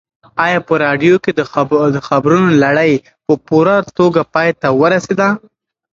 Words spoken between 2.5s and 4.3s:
لړۍ په پوره توګه